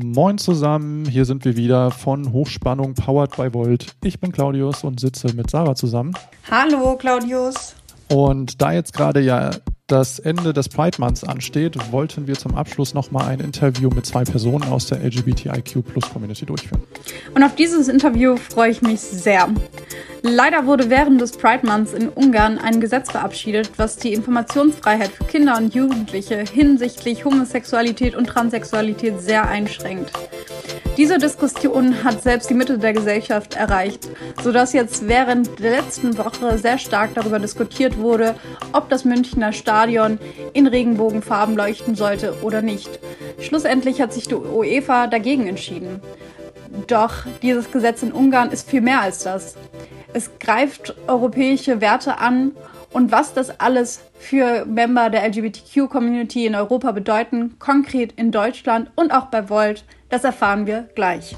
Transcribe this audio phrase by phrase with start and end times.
[0.00, 3.96] Moin zusammen, hier sind wir wieder von Hochspannung Powered by Volt.
[4.04, 6.14] Ich bin Claudius und sitze mit Sarah zusammen.
[6.48, 7.74] Hallo Claudius.
[8.10, 9.50] Und da jetzt gerade ja
[9.88, 14.22] das Ende des Pride Months ansteht, wollten wir zum Abschluss nochmal ein Interview mit zwei
[14.22, 16.82] Personen aus der LGBTIQ Plus Community durchführen.
[17.34, 19.48] Und auf dieses Interview freue ich mich sehr.
[20.22, 25.24] Leider wurde während des Pride Months in Ungarn ein Gesetz verabschiedet, was die Informationsfreiheit für
[25.24, 30.12] Kinder und Jugendliche hinsichtlich Homosexualität und Transsexualität sehr einschränkt.
[30.98, 34.08] Diese Diskussion hat selbst die Mitte der Gesellschaft erreicht,
[34.42, 38.34] sodass jetzt während der letzten Woche sehr stark darüber diskutiert wurde,
[38.72, 40.18] ob das Münchner Stadion
[40.54, 42.98] in Regenbogenfarben leuchten sollte oder nicht.
[43.38, 46.02] Schlussendlich hat sich die UEFA dagegen entschieden.
[46.88, 49.54] Doch dieses Gesetz in Ungarn ist viel mehr als das.
[50.14, 52.56] Es greift europäische Werte an
[52.92, 59.12] und was das alles für Member der LGBTQ-Community in Europa bedeuten, konkret in Deutschland und
[59.12, 61.36] auch bei Volt, das erfahren wir gleich.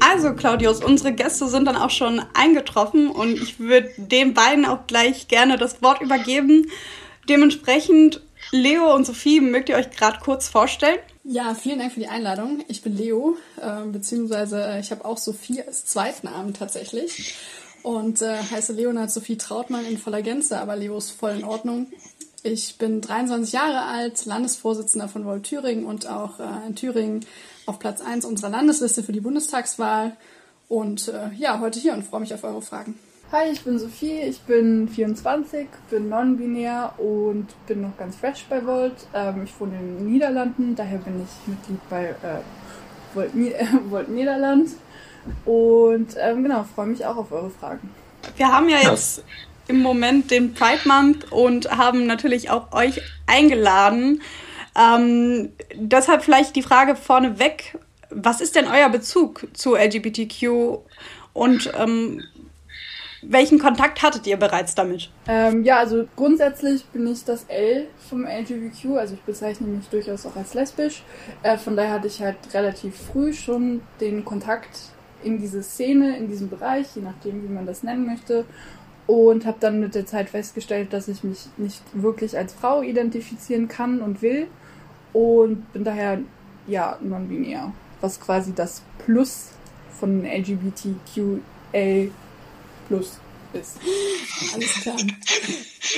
[0.00, 4.86] Also Claudius, unsere Gäste sind dann auch schon eingetroffen und ich würde den beiden auch
[4.86, 6.70] gleich gerne das Wort übergeben.
[7.28, 10.98] Dementsprechend, Leo und Sophie, mögt ihr euch gerade kurz vorstellen?
[11.24, 12.64] Ja, vielen Dank für die Einladung.
[12.66, 17.36] Ich bin Leo, äh, beziehungsweise ich habe auch Sophie als Zweitnamen tatsächlich
[17.84, 21.86] und äh, heiße Leonard Sophie Trautmann in voller Gänze, aber Leo ist voll in Ordnung.
[22.42, 27.24] Ich bin 23 Jahre alt, Landesvorsitzender von Volt Thüringen und auch äh, in Thüringen
[27.66, 30.16] auf Platz 1 unserer Landesliste für die Bundestagswahl.
[30.68, 32.98] Und äh, ja, heute hier und freue mich auf eure Fragen.
[33.32, 38.62] Hi, ich bin Sophie, ich bin 24, bin non-binär und bin noch ganz fresh bei
[38.66, 38.92] Volt.
[39.14, 42.42] Ähm, ich wohne in den Niederlanden, daher bin ich Mitglied bei äh,
[43.14, 44.68] Volt, äh, Volt Niederland.
[45.46, 47.88] Und ähm, genau, freue mich auch auf eure Fragen.
[48.36, 49.24] Wir haben ja jetzt
[49.66, 54.20] im Moment den Pride Month und haben natürlich auch euch eingeladen.
[54.78, 57.78] Ähm, deshalb vielleicht die Frage vorneweg,
[58.10, 60.80] was ist denn euer Bezug zu LGBTQ
[61.32, 62.22] und ähm,
[63.22, 65.10] welchen Kontakt hattet ihr bereits damit?
[65.28, 70.26] Ähm, ja, also grundsätzlich bin ich das L vom LGBTQ, also ich bezeichne mich durchaus
[70.26, 71.02] auch als lesbisch.
[71.42, 74.78] Äh, von daher hatte ich halt relativ früh schon den Kontakt
[75.22, 78.44] in diese Szene, in diesem Bereich, je nachdem, wie man das nennen möchte.
[79.06, 83.68] Und habe dann mit der Zeit festgestellt, dass ich mich nicht wirklich als Frau identifizieren
[83.68, 84.46] kann und will.
[85.12, 86.20] Und bin daher,
[86.66, 87.72] ja, non-binär.
[88.00, 89.50] Was quasi das Plus
[89.98, 92.10] von LGBTQA
[92.92, 93.12] Plus
[93.54, 93.78] ist.
[94.52, 94.96] Alles klar.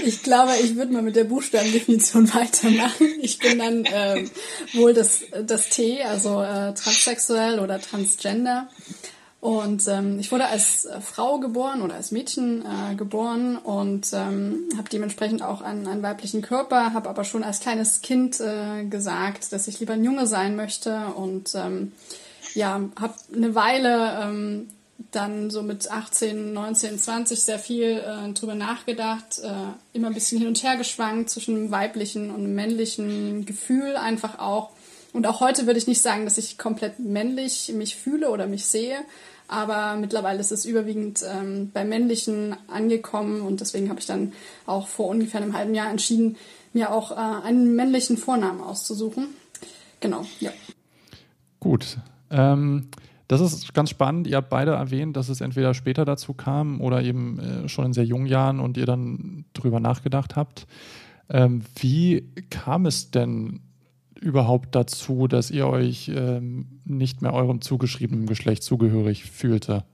[0.04, 3.08] Ich glaube, ich würde mal mit der Buchstabendefinition weitermachen.
[3.20, 4.30] Ich bin dann ähm,
[4.74, 8.68] wohl das, das T, also äh, transsexuell oder transgender.
[9.40, 14.88] Und ähm, ich wurde als Frau geboren oder als Mädchen äh, geboren und ähm, habe
[14.88, 19.66] dementsprechend auch einen, einen weiblichen Körper, habe aber schon als kleines Kind äh, gesagt, dass
[19.66, 21.90] ich lieber ein Junge sein möchte und ähm,
[22.54, 24.68] ja, habe eine Weile ähm,
[25.10, 29.52] dann so mit 18, 19, 20 sehr viel äh, drüber nachgedacht, äh,
[29.92, 34.38] immer ein bisschen hin und her geschwankt zwischen einem weiblichen und einem männlichen Gefühl einfach
[34.38, 34.70] auch.
[35.12, 38.66] Und auch heute würde ich nicht sagen, dass ich komplett männlich mich fühle oder mich
[38.66, 38.96] sehe,
[39.46, 44.32] aber mittlerweile ist es überwiegend ähm, bei männlichen angekommen und deswegen habe ich dann
[44.66, 46.36] auch vor ungefähr einem halben Jahr entschieden,
[46.72, 49.28] mir auch äh, einen männlichen Vornamen auszusuchen.
[50.00, 50.50] Genau, ja.
[51.60, 51.98] Gut.
[52.30, 52.88] Ähm
[53.28, 54.26] das ist ganz spannend.
[54.26, 57.92] Ihr habt beide erwähnt, dass es entweder später dazu kam oder eben äh, schon in
[57.92, 60.66] sehr jungen Jahren und ihr dann drüber nachgedacht habt.
[61.30, 63.60] Ähm, wie kam es denn
[64.20, 69.84] überhaupt dazu, dass ihr euch ähm, nicht mehr eurem zugeschriebenen Geschlecht zugehörig fühlte?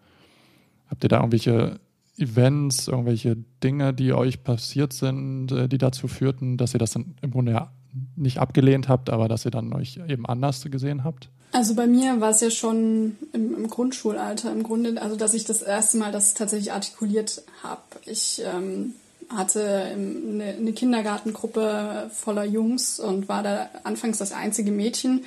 [0.89, 1.79] Habt ihr da irgendwelche
[2.17, 7.15] Events, irgendwelche Dinge, die euch passiert sind, äh, die dazu führten, dass ihr das dann
[7.23, 7.73] im Grunde ja
[8.17, 11.31] nicht abgelehnt habt, aber dass ihr dann euch eben anders gesehen habt?
[11.53, 15.45] Also bei mir war es ja schon im, im, Grundschulalter im Grunde, also dass ich
[15.45, 17.83] das erste Mal das tatsächlich artikuliert habe.
[18.07, 18.95] Ich ähm,
[19.29, 25.25] hatte eine, eine Kindergartengruppe voller Jungs und war da anfangs das einzige Mädchen.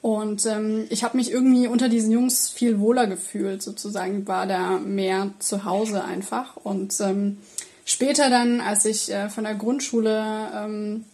[0.00, 4.78] Und ähm, ich habe mich irgendwie unter diesen Jungs viel wohler gefühlt, sozusagen, war da
[4.78, 6.56] mehr zu Hause einfach.
[6.56, 7.38] Und ähm,
[7.84, 11.04] später dann, als ich äh, von der Grundschule ähm,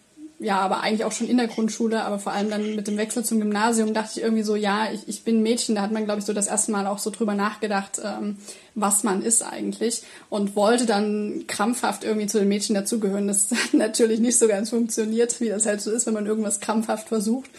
[0.45, 3.25] ja, aber eigentlich auch schon in der Grundschule, aber vor allem dann mit dem Wechsel
[3.25, 5.75] zum Gymnasium dachte ich irgendwie so, ja, ich, ich bin Mädchen.
[5.75, 8.37] Da hat man, glaube ich, so das erste Mal auch so drüber nachgedacht, ähm,
[8.75, 13.27] was man ist eigentlich und wollte dann krampfhaft irgendwie zu den Mädchen dazugehören.
[13.27, 16.61] Das hat natürlich nicht so ganz funktioniert, wie das halt so ist, wenn man irgendwas
[16.61, 17.51] krampfhaft versucht.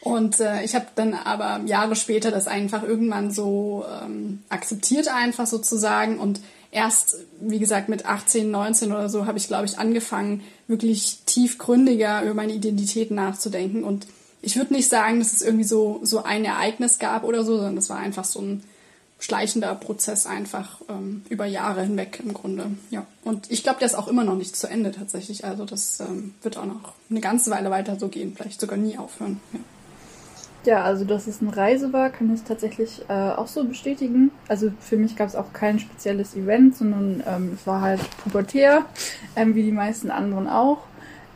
[0.00, 5.46] Und äh, ich habe dann aber Jahre später das einfach irgendwann so ähm, akzeptiert einfach
[5.46, 6.40] sozusagen und
[6.70, 12.22] erst, wie gesagt, mit 18, 19 oder so habe ich, glaube ich, angefangen, wirklich tiefgründiger
[12.22, 13.84] über meine Identität nachzudenken.
[13.84, 14.06] Und
[14.42, 17.76] ich würde nicht sagen, dass es irgendwie so, so ein Ereignis gab oder so, sondern
[17.76, 18.62] das war einfach so ein
[19.18, 22.66] schleichender Prozess einfach ähm, über Jahre hinweg im Grunde.
[22.90, 23.06] Ja.
[23.24, 25.44] Und ich glaube, der ist auch immer noch nicht zu Ende tatsächlich.
[25.44, 28.98] Also das ähm, wird auch noch eine ganze Weile weiter so gehen, vielleicht sogar nie
[28.98, 29.40] aufhören.
[29.52, 29.60] Ja.
[30.64, 34.30] Ja, also dass es eine Reise war, kann ich tatsächlich äh, auch so bestätigen.
[34.48, 38.86] Also für mich gab es auch kein spezielles Event, sondern ähm, es war halt pubertär,
[39.36, 40.78] ähm, wie die meisten anderen auch.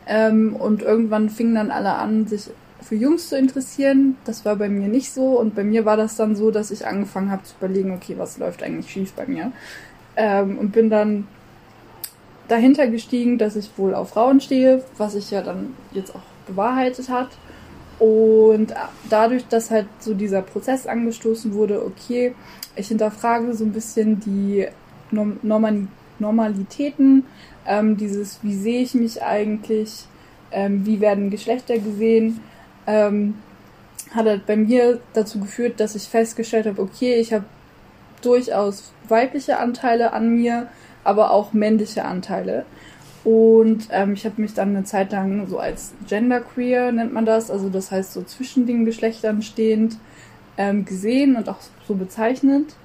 [0.07, 2.49] Ähm, und irgendwann fingen dann alle an, sich
[2.81, 4.17] für Jungs zu interessieren.
[4.25, 5.39] Das war bei mir nicht so.
[5.39, 8.39] Und bei mir war das dann so, dass ich angefangen habe zu überlegen, okay, was
[8.39, 9.51] läuft eigentlich schief bei mir?
[10.15, 11.27] Ähm, und bin dann
[12.47, 17.09] dahinter gestiegen, dass ich wohl auf Frauen stehe, was sich ja dann jetzt auch bewahrheitet
[17.09, 17.29] hat.
[17.99, 18.73] Und
[19.09, 22.33] dadurch, dass halt so dieser Prozess angestoßen wurde, okay,
[22.75, 24.67] ich hinterfrage so ein bisschen die
[25.11, 27.25] Norm Normalitäten,
[27.65, 30.05] ähm, dieses, wie sehe ich mich eigentlich,
[30.51, 32.41] ähm, wie werden Geschlechter gesehen,
[32.87, 33.35] ähm,
[34.11, 37.45] hat halt bei mir dazu geführt, dass ich festgestellt habe, okay, ich habe
[38.21, 40.67] durchaus weibliche Anteile an mir,
[41.03, 42.65] aber auch männliche Anteile.
[43.23, 47.51] Und ähm, ich habe mich dann eine Zeit lang so als genderqueer nennt man das,
[47.51, 49.97] also das heißt so zwischen den Geschlechtern stehend
[50.57, 52.75] ähm, gesehen und auch so bezeichnet.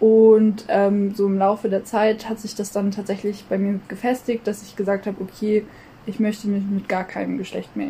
[0.00, 4.46] Und ähm, so im Laufe der Zeit hat sich das dann tatsächlich bei mir gefestigt,
[4.46, 5.64] dass ich gesagt habe, okay,
[6.06, 7.88] ich möchte mich mit gar keinem Geschlecht mehr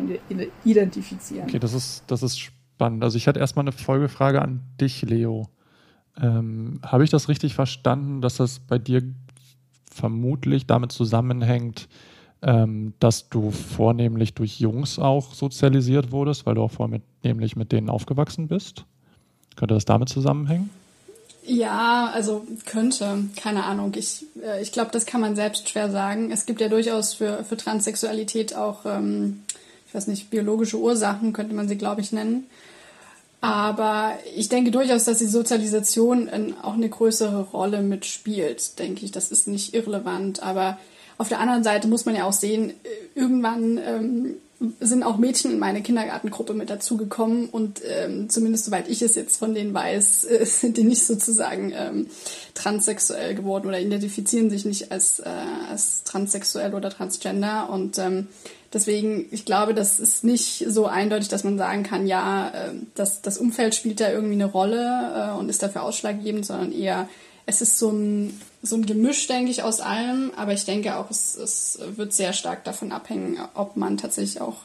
[0.63, 1.47] identifizieren.
[1.47, 3.03] Okay, das ist, das ist spannend.
[3.03, 5.49] Also ich hatte erstmal eine Folgefrage an dich, Leo.
[6.21, 9.01] Ähm, Habe ich das richtig verstanden, dass das bei dir
[9.95, 11.87] vermutlich damit zusammenhängt,
[12.41, 17.89] ähm, dass du vornehmlich durch Jungs auch sozialisiert wurdest, weil du auch vornehmlich mit denen
[17.89, 18.85] aufgewachsen bist?
[19.55, 20.69] Könnte das damit zusammenhängen?
[21.47, 23.93] Ja, also könnte, keine Ahnung.
[23.95, 26.31] Ich, äh, ich glaube, das kann man selbst schwer sagen.
[26.31, 29.43] Es gibt ja durchaus für, für Transsexualität auch, ähm,
[29.87, 32.45] ich weiß nicht, biologische Ursachen, könnte man sie, glaube ich, nennen.
[33.45, 39.11] Aber ich denke durchaus, dass die Sozialisation auch eine größere Rolle mitspielt, denke ich.
[39.11, 40.41] Das ist nicht irrelevant.
[40.41, 40.79] Aber
[41.19, 42.73] auf der anderen Seite muss man ja auch sehen, äh,
[43.13, 44.35] irgendwann ähm,
[44.79, 49.37] sind auch Mädchen in meine Kindergartengruppe mit dazugekommen und ähm, zumindest soweit ich es jetzt
[49.37, 52.07] von denen weiß, äh, sind die nicht sozusagen ähm,
[52.55, 55.29] transsexuell geworden oder identifizieren sich nicht als, äh,
[55.69, 58.27] als transsexuell oder transgender und ähm,
[58.75, 63.23] deswegen, ich glaube, das ist nicht so eindeutig, dass man sagen kann, ja, äh, das,
[63.23, 67.09] das Umfeld spielt da irgendwie eine Rolle äh, und ist dafür ausschlaggebend, sondern eher
[67.47, 70.31] es ist so ein, so ein Gemisch, denke ich, aus allem.
[70.35, 74.57] Aber ich denke auch, es, es wird sehr stark davon abhängen, ob man tatsächlich auch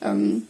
[0.00, 0.44] ähm,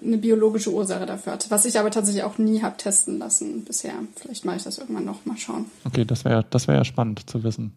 [0.00, 1.50] eine biologische Ursache dafür hat.
[1.50, 3.94] Was ich aber tatsächlich auch nie habe testen lassen bisher.
[4.14, 5.66] Vielleicht mache ich das irgendwann noch mal schauen.
[5.84, 7.72] Okay, das wäre das wär ja spannend zu wissen,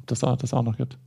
[0.00, 0.98] ob das, das auch noch gibt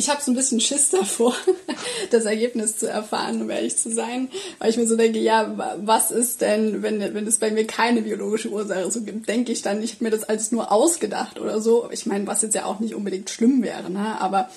[0.00, 1.34] ich habe so ein bisschen Schiss davor,
[2.10, 6.10] das Ergebnis zu erfahren, um ehrlich zu sein, weil ich mir so denke, ja, was
[6.10, 9.82] ist denn, wenn, wenn es bei mir keine biologische Ursache so gibt, denke ich dann,
[9.82, 11.88] ich habe mir das alles nur ausgedacht oder so.
[11.92, 14.20] Ich meine, was jetzt ja auch nicht unbedingt schlimm wäre, ne?
[14.20, 14.48] aber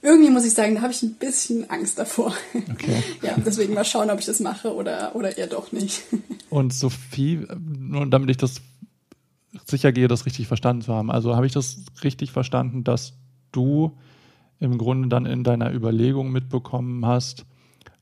[0.00, 2.32] irgendwie muss ich sagen, da habe ich ein bisschen Angst davor.
[2.54, 3.02] Okay.
[3.22, 6.02] ja, deswegen mal schauen, ob ich das mache oder, oder eher doch nicht.
[6.50, 8.62] Und Sophie, nur damit ich das
[9.66, 13.12] sicher gehe, das richtig verstanden zu haben, also habe ich das richtig verstanden, dass
[13.52, 13.92] du
[14.60, 17.44] im Grunde dann in deiner Überlegung mitbekommen hast,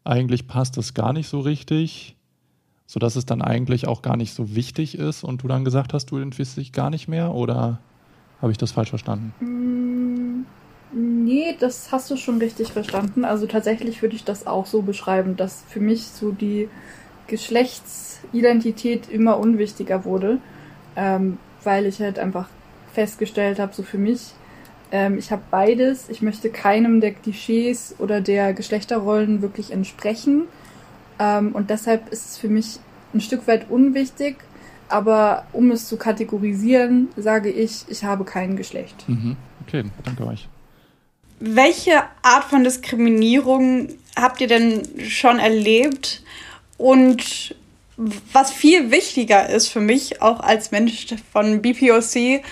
[0.04, 2.16] eigentlich passt es gar nicht so richtig,
[2.86, 6.10] sodass es dann eigentlich auch gar nicht so wichtig ist und du dann gesagt hast,
[6.10, 7.80] du identifizierst dich gar nicht mehr oder
[8.40, 9.32] habe ich das falsch verstanden?
[9.40, 10.44] Mm,
[10.92, 13.24] nee, das hast du schon richtig verstanden.
[13.24, 16.68] Also tatsächlich würde ich das auch so beschreiben, dass für mich so die
[17.26, 20.38] Geschlechtsidentität immer unwichtiger wurde,
[20.94, 22.48] ähm, weil ich halt einfach
[22.92, 24.34] festgestellt habe, so für mich,
[24.94, 26.08] ähm, ich habe beides.
[26.08, 30.44] Ich möchte keinem der Klischees oder der Geschlechterrollen wirklich entsprechen.
[31.18, 32.78] Ähm, und deshalb ist es für mich
[33.12, 34.36] ein Stück weit unwichtig.
[34.88, 39.08] Aber um es zu kategorisieren, sage ich, ich habe kein Geschlecht.
[39.08, 39.36] Mhm.
[39.66, 40.48] Okay, danke euch.
[41.40, 46.22] Welche Art von Diskriminierung habt ihr denn schon erlebt?
[46.78, 47.56] Und
[47.96, 52.44] was viel wichtiger ist für mich, auch als Mensch von BPOC,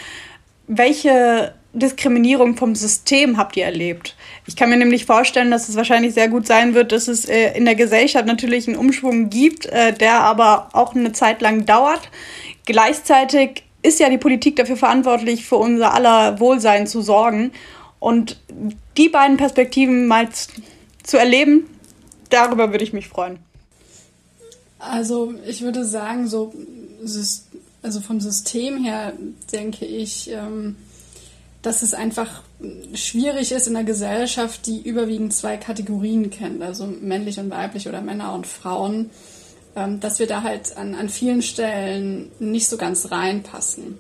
[0.67, 4.15] welche Diskriminierung vom System habt ihr erlebt?
[4.47, 7.57] Ich kann mir nämlich vorstellen, dass es wahrscheinlich sehr gut sein wird, dass es äh,
[7.57, 12.11] in der Gesellschaft natürlich einen Umschwung gibt, äh, der aber auch eine Zeit lang dauert.
[12.67, 17.53] Gleichzeitig ist ja die Politik dafür verantwortlich, für unser aller Wohlsein zu sorgen.
[17.99, 18.41] Und
[18.97, 20.29] die beiden Perspektiven mal
[21.03, 21.69] zu erleben,
[22.31, 23.39] darüber würde ich mich freuen.
[24.79, 26.53] Also ich würde sagen, so
[27.83, 29.13] also vom System her
[29.53, 30.77] denke ich, ähm,
[31.63, 32.43] dass es einfach
[32.95, 38.03] schwierig ist in einer Gesellschaft, die überwiegend zwei Kategorien kennt, also männlich und weiblich oder
[38.03, 39.11] Männer und Frauen,
[39.77, 43.99] ähm, dass wir da halt an, an vielen Stellen nicht so ganz reinpassen.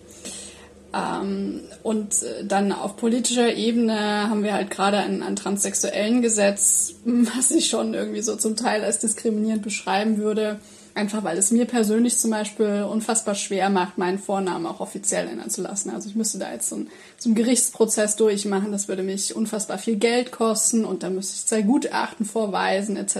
[0.95, 6.95] Ähm, und äh, dann auf politischer Ebene haben wir halt gerade ein, ein transsexuellen Gesetz,
[7.04, 10.59] was ich schon irgendwie so zum Teil als diskriminierend beschreiben würde
[10.95, 15.49] Einfach weil es mir persönlich zum Beispiel unfassbar schwer macht, meinen Vornamen auch offiziell ändern
[15.49, 15.89] zu lassen.
[15.89, 18.73] Also ich müsste da jetzt so, ein, so einen Gerichtsprozess durchmachen.
[18.73, 23.17] Das würde mich unfassbar viel Geld kosten und dann müsste ich zwei Gutachten vorweisen etc.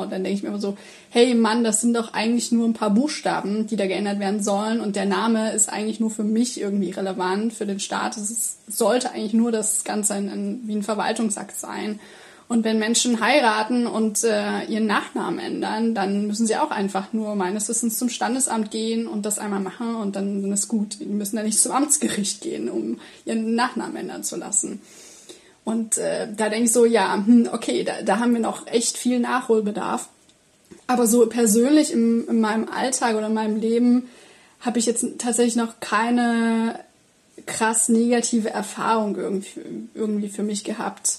[0.00, 0.76] Und dann denke ich mir immer so,
[1.08, 4.80] hey Mann, das sind doch eigentlich nur ein paar Buchstaben, die da geändert werden sollen
[4.80, 8.18] und der Name ist eigentlich nur für mich irgendwie relevant, für den Staat.
[8.18, 12.00] Es sollte eigentlich nur das Ganze ein, ein, wie ein Verwaltungsakt sein.
[12.46, 17.34] Und wenn Menschen heiraten und äh, ihren Nachnamen ändern, dann müssen sie auch einfach nur
[17.36, 21.00] meines Wissens zum Standesamt gehen und das einmal machen und dann, dann ist gut.
[21.00, 24.82] Die müssen dann nicht zum Amtsgericht gehen, um ihren Nachnamen ändern zu lassen.
[25.64, 28.98] Und äh, da denke ich so, ja, hm, okay, da, da haben wir noch echt
[28.98, 30.08] viel Nachholbedarf.
[30.86, 34.08] Aber so persönlich im, in meinem Alltag oder in meinem Leben
[34.60, 36.78] habe ich jetzt tatsächlich noch keine
[37.46, 41.18] krass negative Erfahrung irgendwie, irgendwie für mich gehabt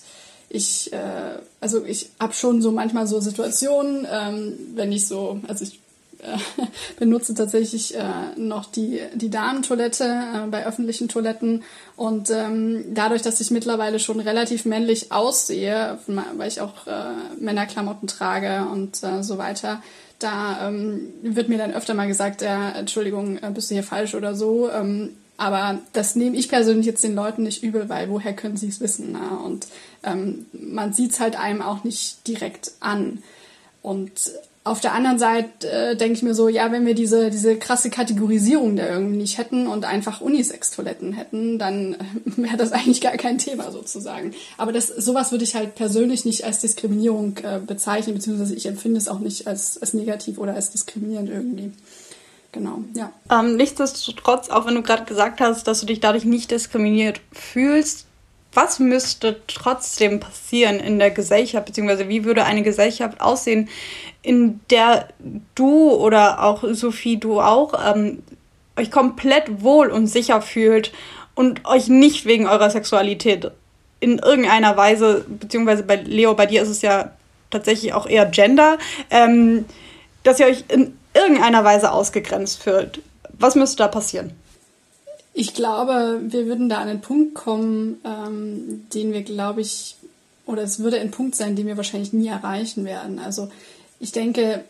[0.56, 5.64] ich, äh, also ich habe schon so manchmal so Situationen, ähm, wenn ich so, also
[5.64, 5.80] ich
[6.20, 6.38] äh,
[7.00, 8.04] benutze tatsächlich äh,
[8.38, 11.64] noch die, die Damentoilette äh, bei öffentlichen Toiletten
[11.96, 18.08] und ähm, dadurch, dass ich mittlerweile schon relativ männlich aussehe, weil ich auch äh, Männerklamotten
[18.08, 19.82] trage und äh, so weiter,
[20.20, 24.16] da ähm, wird mir dann öfter mal gesagt, ja, Entschuldigung, äh, bist du hier falsch
[24.16, 24.70] oder so.
[24.72, 28.68] Ähm, aber das nehme ich persönlich jetzt den Leuten nicht übel, weil woher können sie
[28.68, 29.12] es wissen?
[29.12, 29.40] Ne?
[29.44, 29.68] Und
[30.04, 33.22] ähm, man sieht es halt einem auch nicht direkt an.
[33.82, 34.32] Und
[34.66, 37.92] auf der anderen Seite äh, denke ich mir so, ja, wenn wir diese, diese krasse
[37.92, 41.98] Kategorisierung da irgendwie nicht hätten und einfach Unisex-Toiletten hätten, dann äh,
[42.38, 44.34] wäre das eigentlich gar kein Thema sozusagen.
[44.58, 48.98] Aber das, sowas würde ich halt persönlich nicht als Diskriminierung äh, bezeichnen, beziehungsweise ich empfinde
[48.98, 51.72] es auch nicht als, als negativ oder als diskriminierend irgendwie.
[52.56, 53.12] Genau, ja.
[53.30, 58.08] Ähm, nichtsdestotrotz, auch wenn du gerade gesagt hast, dass du dich dadurch nicht diskriminiert fühlst,
[58.54, 63.68] was müsste trotzdem passieren in der Gesellschaft, beziehungsweise wie würde eine Gesellschaft aussehen,
[64.22, 65.10] in der
[65.54, 68.24] du oder auch Sophie, du auch, ähm,
[68.78, 70.94] euch komplett wohl und sicher fühlt
[71.34, 73.52] und euch nicht wegen eurer Sexualität
[74.00, 77.12] in irgendeiner Weise, beziehungsweise bei Leo, bei dir ist es ja
[77.50, 78.78] tatsächlich auch eher Gender,
[79.10, 79.66] ähm,
[80.24, 83.02] dass ihr euch in irgendeiner Weise ausgegrenzt fühlt.
[83.38, 84.32] Was müsste da passieren?
[85.34, 89.98] Ich glaube, wir würden da an einen Punkt kommen, ähm, den wir, glaube ich,
[90.46, 93.20] oder es würde ein Punkt sein, den wir wahrscheinlich nie erreichen werden.
[93.20, 93.50] Also
[94.00, 94.64] ich denke,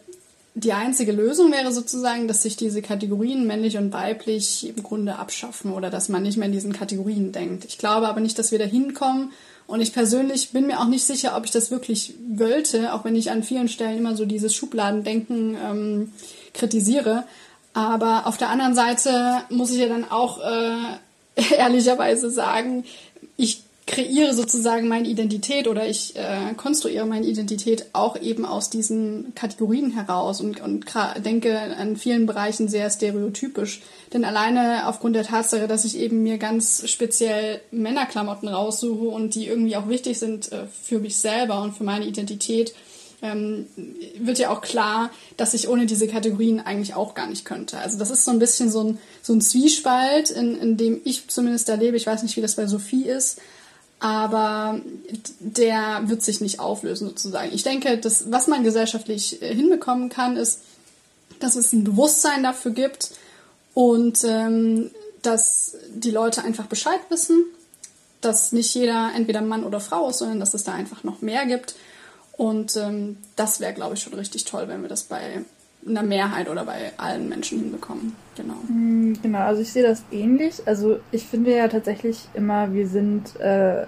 [0.55, 5.73] die einzige Lösung wäre sozusagen, dass sich diese Kategorien männlich und weiblich im Grunde abschaffen
[5.73, 7.65] oder dass man nicht mehr in diesen Kategorien denkt.
[7.65, 9.33] Ich glaube aber nicht, dass wir da hinkommen.
[9.67, 13.15] Und ich persönlich bin mir auch nicht sicher, ob ich das wirklich wollte, auch wenn
[13.15, 16.13] ich an vielen Stellen immer so dieses Schubladendenken ähm,
[16.53, 17.23] kritisiere.
[17.73, 20.75] Aber auf der anderen Seite muss ich ja dann auch äh,
[21.57, 22.85] ehrlicherweise sagen,
[23.37, 29.33] ich kreiere sozusagen meine Identität oder ich äh, konstruiere meine Identität auch eben aus diesen
[29.35, 30.85] Kategorien heraus und, und
[31.23, 33.83] denke an vielen Bereichen sehr stereotypisch.
[34.11, 39.47] Denn alleine aufgrund der Tatsache, dass ich eben mir ganz speziell Männerklamotten raussuche und die
[39.47, 42.73] irgendwie auch wichtig sind äh, für mich selber und für meine Identität,
[43.21, 43.67] ähm,
[44.17, 47.77] wird ja auch klar, dass ich ohne diese Kategorien eigentlich auch gar nicht könnte.
[47.77, 51.27] Also das ist so ein bisschen so ein, so ein Zwiespalt, in, in dem ich
[51.27, 51.97] zumindest erlebe.
[51.97, 53.39] Ich weiß nicht, wie das bei Sophie ist,
[54.05, 54.81] aber
[55.39, 57.51] der wird sich nicht auflösen sozusagen.
[57.51, 60.59] Ich denke, dass, was man gesellschaftlich äh, hinbekommen kann, ist,
[61.39, 63.09] dass es ein Bewusstsein dafür gibt
[63.73, 64.91] und ähm,
[65.23, 67.45] dass die Leute einfach Bescheid wissen,
[68.21, 71.47] dass nicht jeder entweder Mann oder Frau ist, sondern dass es da einfach noch mehr
[71.47, 71.73] gibt
[72.33, 75.43] und ähm, das wäre, glaube ich, schon richtig toll, wenn wir das bei
[75.87, 78.15] einer Mehrheit oder bei allen Menschen hinbekommen.
[78.35, 78.55] Genau.
[78.67, 80.61] Mm, genau, also ich sehe das ähnlich.
[80.65, 83.85] Also ich finde ja tatsächlich immer, wir sind äh,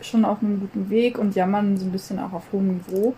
[0.00, 3.14] schon auf einem guten Weg und jammern so ein bisschen auch auf hohem Niveau.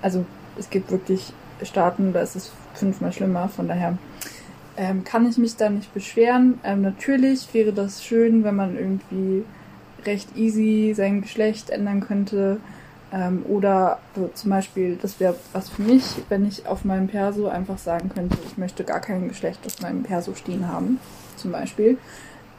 [0.00, 0.24] Also
[0.58, 1.32] es gibt wirklich
[1.62, 3.98] Staaten, da ist es fünfmal schlimmer, von daher
[4.76, 6.58] ähm, kann ich mich da nicht beschweren.
[6.64, 9.44] Ähm, natürlich wäre das schön, wenn man irgendwie
[10.04, 12.58] recht easy sein Geschlecht ändern könnte.
[13.12, 17.46] Ähm, oder so zum Beispiel, das wäre was für mich, wenn ich auf meinem Perso
[17.48, 20.98] einfach sagen könnte, ich möchte gar kein Geschlecht auf meinem Perso stehen haben,
[21.36, 21.98] zum Beispiel.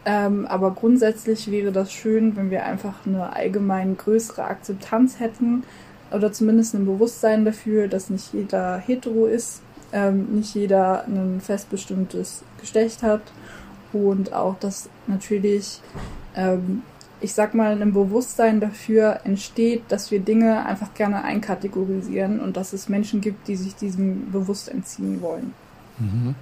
[0.06, 5.64] Ähm, aber grundsätzlich wäre das schön, wenn wir einfach eine allgemein größere Akzeptanz hätten
[6.12, 9.62] oder zumindest ein Bewusstsein dafür, dass nicht jeder hetero ist
[9.94, 13.22] ähm, nicht jeder ein festbestimmtes Geschlecht hat
[13.94, 15.80] und auch, dass natürlich,
[16.36, 16.82] ähm,
[17.24, 22.74] ich sag mal, ein Bewusstsein dafür entsteht, dass wir Dinge einfach gerne einkategorisieren und dass
[22.74, 25.54] es Menschen gibt, die sich diesem bewusst entziehen wollen.
[26.00, 26.36] Mhm.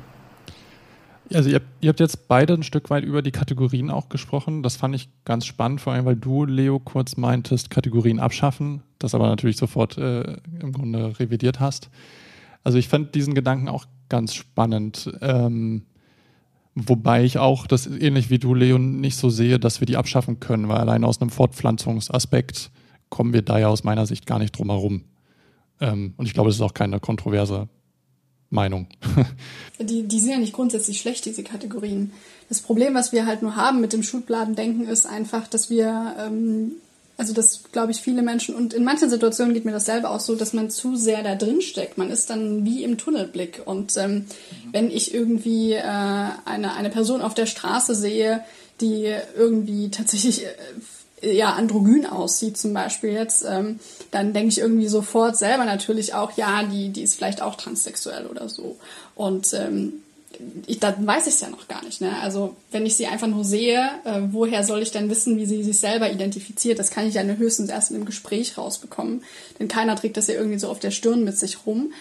[1.33, 4.63] Also ihr habt, ihr habt, jetzt beide ein Stück weit über die Kategorien auch gesprochen.
[4.63, 9.15] Das fand ich ganz spannend, vor allem weil du, Leo, kurz meintest, Kategorien abschaffen, das
[9.15, 11.89] aber natürlich sofort äh, im Grunde revidiert hast.
[12.63, 15.09] Also ich fand diesen Gedanken auch ganz spannend.
[15.21, 15.83] Ähm,
[16.88, 20.39] wobei ich auch das ähnlich wie du, Leo, nicht so sehe, dass wir die abschaffen
[20.39, 22.71] können, weil allein aus einem Fortpflanzungsaspekt
[23.09, 25.03] kommen wir da ja aus meiner Sicht gar nicht drum herum.
[25.79, 27.67] Ähm, und ich glaube, das ist auch keine kontroverse
[28.50, 28.88] Meinung.
[29.79, 32.11] die, die sind ja nicht grundsätzlich schlecht, diese Kategorien.
[32.50, 36.73] Das Problem, was wir halt nur haben mit dem Schubladendenken, ist einfach, dass wir, ähm,
[37.21, 40.19] also das glaube ich viele Menschen, und in manchen Situationen geht mir das selber auch
[40.19, 41.99] so, dass man zu sehr da drin steckt.
[41.99, 43.61] Man ist dann wie im Tunnelblick.
[43.63, 44.25] Und ähm, mhm.
[44.71, 48.43] wenn ich irgendwie äh, eine, eine Person auf der Straße sehe,
[48.81, 50.45] die irgendwie tatsächlich
[51.21, 56.15] äh, ja androgyn aussieht zum Beispiel jetzt, ähm, dann denke ich irgendwie sofort selber natürlich
[56.15, 58.77] auch, ja, die, die ist vielleicht auch transsexuell oder so.
[59.13, 60.01] Und ähm,
[60.67, 62.01] ich, dann weiß ich es ja noch gar nicht.
[62.01, 62.17] Ne?
[62.21, 65.63] Also wenn ich sie einfach nur sehe, äh, woher soll ich denn wissen, wie sie
[65.63, 66.79] sich selber identifiziert?
[66.79, 69.23] Das kann ich ja nur höchstens erst in einem Gespräch rausbekommen.
[69.59, 71.93] Denn keiner trägt das ja irgendwie so auf der Stirn mit sich rum.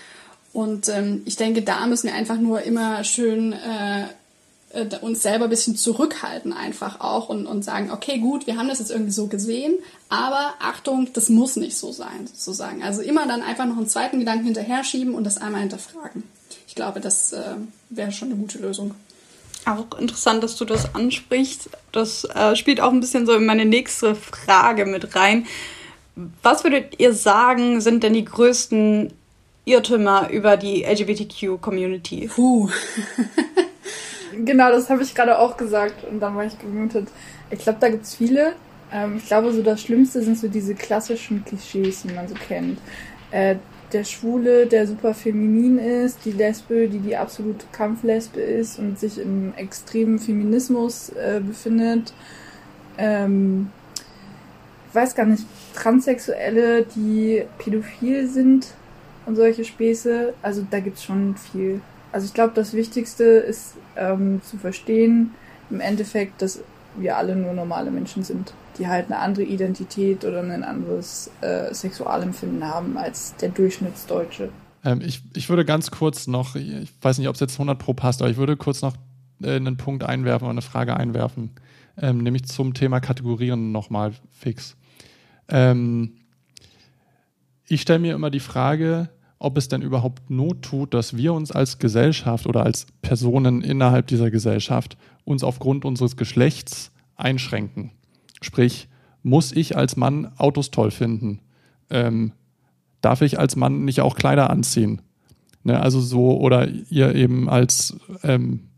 [0.52, 4.06] Und ähm, ich denke, da müssen wir einfach nur immer schön äh,
[4.72, 8.68] äh, uns selber ein bisschen zurückhalten einfach auch und, und sagen, okay, gut, wir haben
[8.68, 9.75] das jetzt irgendwie so gesehen,
[10.08, 12.82] aber Achtung, das muss nicht so sein, sozusagen.
[12.82, 16.25] Also immer dann einfach noch einen zweiten Gedanken hinterher schieben und das einmal hinterfragen.
[16.80, 17.56] Ich glaube, das äh,
[17.90, 18.94] wäre schon eine gute Lösung.
[19.66, 21.68] Auch interessant, dass du das ansprichst.
[21.92, 25.46] Das äh, spielt auch ein bisschen so in meine nächste Frage mit rein.
[26.42, 29.12] Was würdet ihr sagen, sind denn die größten
[29.66, 32.30] Irrtümer über die LGBTQ-Community?
[32.34, 32.70] Puh.
[34.32, 37.08] Genau, das habe ich gerade auch gesagt und dann war ich gemutet.
[37.50, 38.55] Ich glaube, da gibt es viele.
[38.92, 42.78] Ähm, ich glaube, so das Schlimmste sind so diese klassischen Klischees, die man so kennt.
[43.33, 43.57] Äh,
[43.92, 49.18] der Schwule, der super feminin ist, die Lesbe, die die absolute Kampflesbe ist und sich
[49.18, 52.12] im extremen Feminismus äh, befindet.
[52.98, 53.70] Ähm,
[54.88, 58.68] ich weiß gar nicht, Transsexuelle, die pädophil sind
[59.26, 60.35] und solche Späße.
[60.42, 61.81] Also da gibt es schon viel.
[62.12, 65.33] Also ich glaube, das Wichtigste ist ähm, zu verstehen,
[65.70, 66.61] im Endeffekt, dass
[66.96, 71.72] wir alle nur normale Menschen sind, die halt eine andere Identität oder ein anderes äh,
[71.72, 74.50] Sexualempfinden haben als der Durchschnittsdeutsche.
[74.85, 77.94] Ähm, ich, ich würde ganz kurz noch, ich weiß nicht, ob es jetzt 100 pro
[77.94, 78.94] passt, aber ich würde kurz noch
[79.42, 81.50] äh, einen Punkt einwerfen oder eine Frage einwerfen,
[81.98, 84.76] ähm, nämlich zum Thema Kategorieren nochmal fix.
[85.48, 86.12] Ähm,
[87.66, 91.50] ich stelle mir immer die Frage, ob es denn überhaupt Not tut, dass wir uns
[91.50, 97.90] als Gesellschaft oder als Personen innerhalb dieser Gesellschaft uns aufgrund unseres Geschlechts einschränken.
[98.42, 98.88] Sprich,
[99.22, 101.40] muss ich als Mann Autos toll finden?
[101.88, 102.33] Ähm,
[103.00, 105.00] darf ich als Mann nicht auch Kleider anziehen?
[105.62, 108.68] Ne, also so, oder ihr eben als, ähm,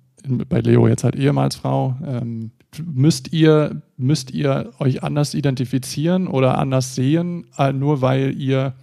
[0.48, 2.53] bei Leo jetzt halt ehemals Frau, ähm,
[2.85, 8.75] müsst ihr, müsst ihr euch anders identifizieren oder anders sehen, äh, nur weil ihr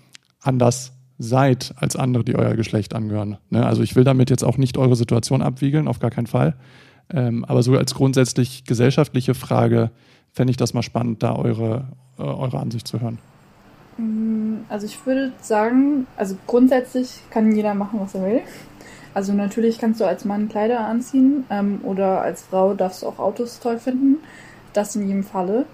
[0.42, 3.38] anders seid als andere, die euer Geschlecht angehören.
[3.50, 3.66] Ne?
[3.66, 6.56] Also ich will damit jetzt auch nicht eure Situation abwiegeln, auf gar keinen Fall.
[7.12, 9.92] Ähm, aber so als grundsätzlich gesellschaftliche Frage
[10.32, 13.20] fände ich das mal spannend, da eure, äh, eure Ansicht zu hören.
[13.98, 18.42] Mm, also ich würde sagen, also grundsätzlich kann jeder machen, was er will.
[19.14, 23.20] Also natürlich kannst du als Mann Kleider anziehen ähm, oder als Frau darfst du auch
[23.20, 24.18] Autos toll finden.
[24.72, 25.66] Das in jedem Falle.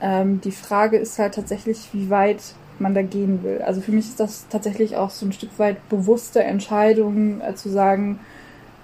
[0.00, 2.40] Ähm, die Frage ist halt tatsächlich, wie weit
[2.80, 3.62] man da gehen will.
[3.62, 7.68] Also für mich ist das tatsächlich auch so ein Stück weit bewusste Entscheidung äh, zu
[7.68, 8.20] sagen,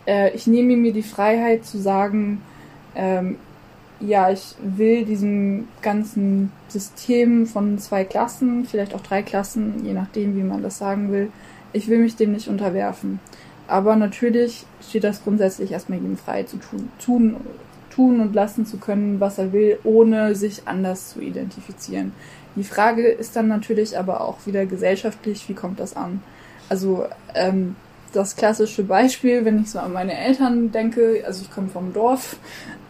[0.07, 2.42] äh, ich nehme mir die Freiheit zu sagen,
[2.94, 3.37] ähm,
[4.00, 10.37] ja, ich will diesem ganzen System von zwei Klassen, vielleicht auch drei Klassen, je nachdem,
[10.37, 11.30] wie man das sagen will,
[11.72, 13.20] ich will mich dem nicht unterwerfen.
[13.66, 17.37] Aber natürlich steht das grundsätzlich erstmal jedem frei zu tun, tun,
[17.90, 22.12] tun und lassen zu können, was er will, ohne sich anders zu identifizieren.
[22.56, 26.22] Die Frage ist dann natürlich aber auch wieder gesellschaftlich, wie kommt das an?
[26.68, 27.76] Also ähm,
[28.12, 32.36] das klassische Beispiel, wenn ich so an meine Eltern denke, also ich komme vom Dorf,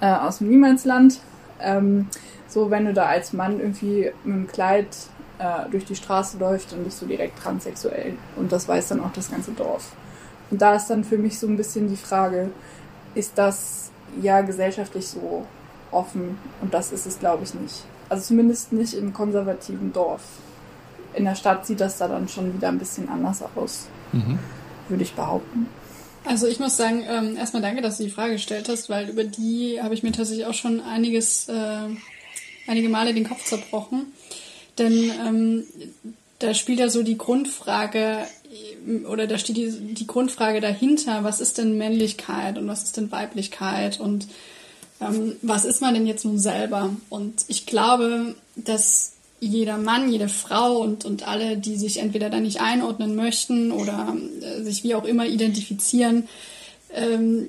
[0.01, 1.21] äh, aus dem Niemandsland,
[1.61, 2.09] ähm,
[2.47, 4.89] so wenn du da als Mann irgendwie mit einem Kleid
[5.39, 9.13] äh, durch die Straße läuft, dann bist du direkt transsexuell und das weiß dann auch
[9.13, 9.93] das ganze Dorf.
[10.51, 12.51] Und da ist dann für mich so ein bisschen die Frage,
[13.15, 15.47] ist das ja gesellschaftlich so
[15.91, 16.39] offen?
[16.61, 17.85] Und das ist es, glaube ich, nicht.
[18.09, 20.23] Also zumindest nicht im konservativen Dorf.
[21.15, 24.39] In der Stadt sieht das da dann schon wieder ein bisschen anders aus, mhm.
[24.89, 25.67] würde ich behaupten.
[26.25, 29.25] Also ich muss sagen, ähm, erstmal danke, dass du die Frage gestellt hast, weil über
[29.25, 31.89] die habe ich mir tatsächlich auch schon einiges, äh,
[32.67, 34.07] einige Male den Kopf zerbrochen.
[34.79, 35.65] Denn ähm,
[36.39, 38.19] da spielt ja so die Grundfrage
[39.09, 43.13] oder da steht die, die Grundfrage dahinter, was ist denn Männlichkeit und was ist denn
[43.13, 44.29] Weiblichkeit und
[45.01, 46.91] ähm, was ist man denn jetzt nun selber?
[47.09, 52.41] Und ich glaube, dass jeder Mann, jede Frau und, und alle, die sich entweder da
[52.41, 56.29] nicht einordnen möchten oder äh, sich wie auch immer identifizieren,
[56.95, 57.49] ähm,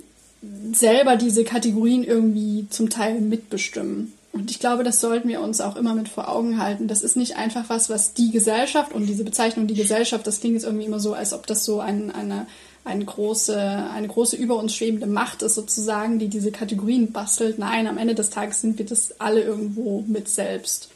[0.73, 4.13] selber diese Kategorien irgendwie zum Teil mitbestimmen.
[4.31, 6.89] Und ich glaube, das sollten wir uns auch immer mit vor Augen halten.
[6.89, 10.55] Das ist nicht einfach was, was die Gesellschaft und diese Bezeichnung die Gesellschaft, das klingt
[10.55, 12.45] jetzt irgendwie immer so, als ob das so ein, eine,
[12.85, 13.57] eine große,
[13.93, 17.59] eine große über uns schwebende Macht ist sozusagen, die diese Kategorien bastelt.
[17.59, 20.89] Nein, am Ende des Tages sind wir das alle irgendwo mit selbst.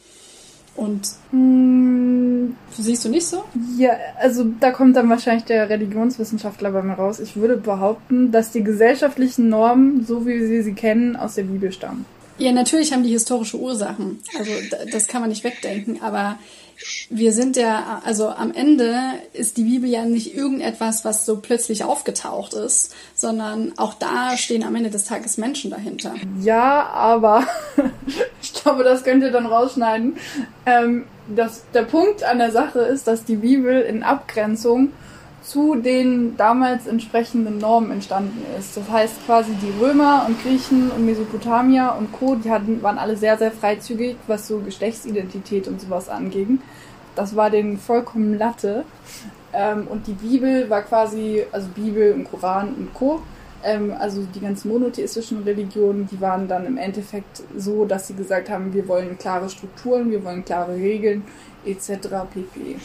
[0.76, 3.44] Und mm, siehst du nicht so?
[3.76, 7.18] Ja, also da kommt dann wahrscheinlich der Religionswissenschaftler bei mir raus.
[7.18, 11.72] Ich würde behaupten, dass die gesellschaftlichen Normen, so wie wir sie kennen, aus der Bibel
[11.72, 12.06] stammen.
[12.40, 14.22] Ja, natürlich haben die historische Ursachen.
[14.38, 14.50] Also
[14.90, 16.00] das kann man nicht wegdenken.
[16.02, 16.38] Aber
[17.10, 18.94] wir sind ja, also am Ende
[19.34, 24.64] ist die Bibel ja nicht irgendetwas, was so plötzlich aufgetaucht ist, sondern auch da stehen
[24.64, 26.14] am Ende des Tages Menschen dahinter.
[26.40, 27.46] Ja, aber
[28.42, 30.16] ich glaube, das könnt ihr dann rausschneiden.
[30.64, 34.92] Ähm, das, der Punkt an der Sache ist, dass die Bibel in Abgrenzung
[35.42, 38.76] zu den damals entsprechenden Normen entstanden ist.
[38.76, 43.16] Das heißt quasi die Römer und Griechen und Mesopotamier und Co., die hatten, waren alle
[43.16, 46.60] sehr, sehr freizügig, was so Geschlechtsidentität und sowas anging.
[47.16, 48.84] Das war denen vollkommen Latte.
[49.52, 53.20] Ähm, und die Bibel war quasi, also Bibel und Koran und Co.,
[53.62, 58.48] ähm, also die ganzen monotheistischen Religionen, die waren dann im Endeffekt so, dass sie gesagt
[58.48, 61.24] haben, wir wollen klare Strukturen, wir wollen klare Regeln
[61.64, 62.08] etc.
[62.32, 62.76] pp.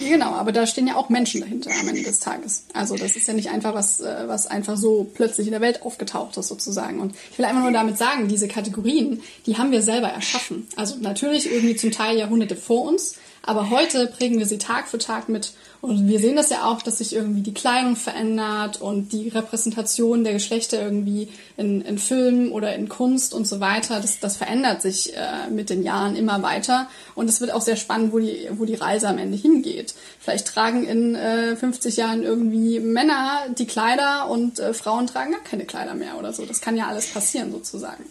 [0.00, 2.64] Genau, aber da stehen ja auch Menschen dahinter am Ende des Tages.
[2.72, 5.82] Also das ist ja nicht einfach was, äh, was einfach so plötzlich in der Welt
[5.82, 7.00] aufgetaucht ist sozusagen.
[7.00, 10.66] Und ich will einfach nur damit sagen, diese Kategorien, die haben wir selber erschaffen.
[10.76, 14.98] Also natürlich irgendwie zum Teil Jahrhunderte vor uns, aber heute prägen wir sie Tag für
[14.98, 15.52] Tag mit.
[15.80, 20.24] Und wir sehen das ja auch, dass sich irgendwie die Kleidung verändert und die Repräsentation
[20.24, 21.28] der Geschlechter irgendwie
[21.58, 24.00] in, in Filmen oder in Kunst und so weiter.
[24.00, 26.88] Das, das verändert sich äh, mit den Jahren immer weiter.
[27.14, 29.94] Und es wird auch sehr spannend, wo die, wo die Reise am Ende hingeht.
[30.18, 35.44] Vielleicht tragen in äh, 50 Jahren irgendwie Männer die Kleider und äh, Frauen tragen gar
[35.44, 36.46] keine Kleider mehr oder so.
[36.46, 38.04] Das kann ja alles passieren sozusagen.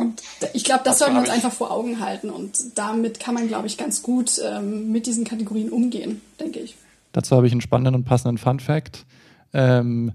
[0.00, 0.22] Und
[0.54, 2.30] ich glaube, das sollten wir uns einfach vor Augen halten.
[2.30, 6.74] Und damit kann man, glaube ich, ganz gut ähm, mit diesen Kategorien umgehen, denke ich.
[7.12, 9.04] Dazu habe ich einen spannenden und passenden Fun Fact.
[9.52, 10.12] Ähm,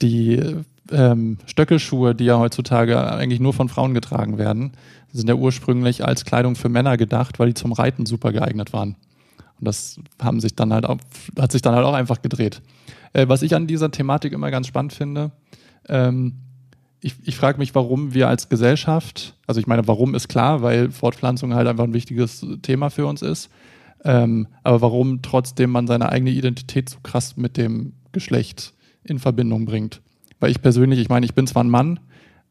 [0.00, 0.42] die
[0.90, 4.72] ähm, Stöckelschuhe, die ja heutzutage eigentlich nur von Frauen getragen werden,
[5.12, 8.96] sind ja ursprünglich als Kleidung für Männer gedacht, weil die zum Reiten super geeignet waren.
[9.58, 10.96] Und das haben sich dann halt auch,
[11.38, 12.62] hat sich dann halt auch einfach gedreht.
[13.12, 15.32] Äh, was ich an dieser Thematik immer ganz spannend finde,
[15.88, 16.36] ähm,
[17.00, 20.90] ich, ich frage mich, warum wir als Gesellschaft, also ich meine, warum ist klar, weil
[20.90, 23.50] Fortpflanzung halt einfach ein wichtiges Thema für uns ist,
[24.04, 29.66] ähm, aber warum trotzdem man seine eigene Identität so krass mit dem Geschlecht in Verbindung
[29.66, 30.00] bringt.
[30.40, 32.00] Weil ich persönlich, ich meine, ich bin zwar ein Mann,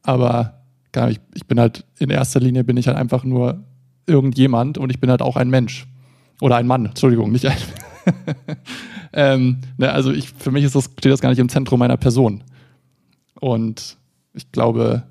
[0.02, 3.64] aber gar nicht, ich bin halt, in erster Linie bin ich halt einfach nur
[4.06, 5.86] irgendjemand und ich bin halt auch ein Mensch.
[6.40, 7.56] Oder ein Mann, Entschuldigung, nicht ein.
[9.12, 11.96] ähm, ne, also ich, für mich ist das, steht das gar nicht im Zentrum meiner
[11.96, 12.44] Person.
[13.40, 13.98] Und
[14.36, 15.04] ich glaube,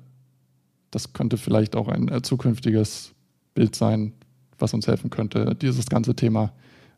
[0.90, 3.12] das könnte vielleicht auch ein äh, zukünftiges
[3.54, 4.12] Bild sein,
[4.58, 6.52] was uns helfen könnte, dieses ganze Thema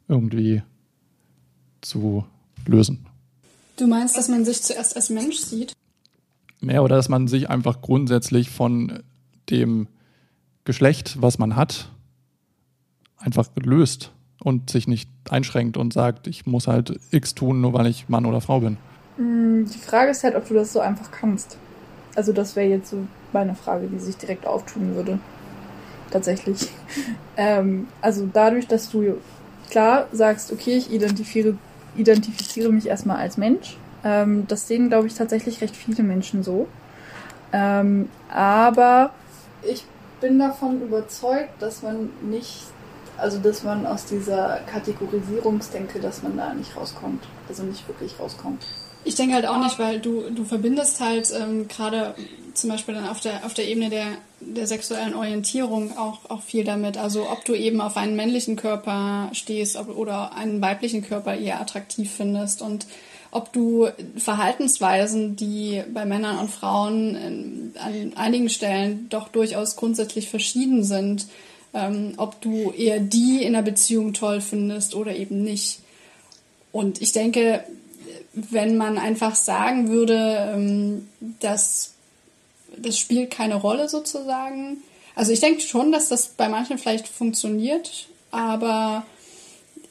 [0.06, 0.62] irgendwie
[1.80, 2.24] zu
[2.66, 3.06] lösen.
[3.76, 5.72] Du meinst, dass man sich zuerst als Mensch sieht?
[6.60, 9.02] Mehr oder dass man sich einfach grundsätzlich von
[9.48, 9.88] dem
[10.64, 11.90] Geschlecht, was man hat,
[13.16, 14.12] einfach löst
[14.42, 18.26] und sich nicht einschränkt und sagt, ich muss halt X tun, nur weil ich Mann
[18.26, 18.76] oder Frau bin.
[19.16, 21.56] Mm, die Frage ist halt, ob du das so einfach kannst.
[22.18, 25.20] Also das wäre jetzt so meine Frage, die sich direkt auftun würde.
[26.10, 26.68] Tatsächlich.
[27.36, 29.18] ähm, also dadurch, dass du
[29.70, 31.56] klar sagst, okay, ich identifiziere,
[31.96, 33.76] identifiziere mich erstmal als Mensch.
[34.02, 36.66] Ähm, das sehen, glaube ich, tatsächlich recht viele Menschen so.
[37.52, 39.10] Ähm, aber
[39.62, 39.84] ich
[40.20, 42.64] bin davon überzeugt, dass man nicht,
[43.16, 47.22] also dass man aus dieser Kategorisierungsdenke, dass man da nicht rauskommt.
[47.48, 48.66] Also nicht wirklich rauskommt.
[49.08, 52.14] Ich denke halt auch nicht, weil du, du verbindest halt ähm, gerade
[52.52, 54.06] zum Beispiel dann auf der, auf der Ebene der,
[54.40, 56.98] der sexuellen Orientierung auch, auch viel damit.
[56.98, 61.58] Also ob du eben auf einen männlichen Körper stehst ob, oder einen weiblichen Körper eher
[61.58, 62.86] attraktiv findest und
[63.30, 70.28] ob du Verhaltensweisen, die bei Männern und Frauen in, an einigen Stellen doch durchaus grundsätzlich
[70.28, 71.28] verschieden sind,
[71.72, 75.80] ähm, ob du eher die in der Beziehung toll findest oder eben nicht.
[76.72, 77.64] Und ich denke,
[78.50, 81.08] wenn man einfach sagen würde, ähm,
[81.40, 81.94] dass
[82.76, 84.78] das spielt keine Rolle sozusagen.
[85.14, 89.04] Also ich denke schon, dass das bei manchen vielleicht funktioniert, aber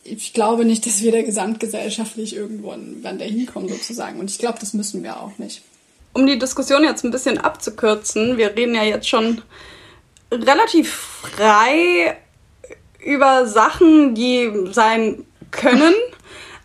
[0.04, 4.20] ich glaube nicht, dass wir da gesamtgesellschaftlich irgendwo wann dahin kommen sozusagen.
[4.20, 5.64] Und ich glaube, das müssen wir auch nicht.
[6.14, 9.42] Um die Diskussion jetzt ein bisschen abzukürzen, wir reden ja jetzt schon
[10.32, 12.18] relativ frei
[13.04, 15.94] über Sachen, die sein können.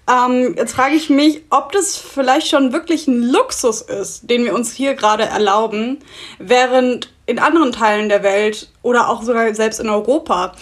[0.09, 4.55] Ähm, jetzt frage ich mich, ob das vielleicht schon wirklich ein Luxus ist, den wir
[4.55, 5.99] uns hier gerade erlauben,
[6.39, 10.55] während in anderen Teilen der Welt oder auch sogar selbst in Europa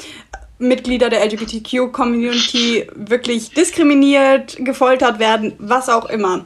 [0.59, 6.45] Mitglieder der LGBTQ-Community wirklich diskriminiert, gefoltert werden, was auch immer.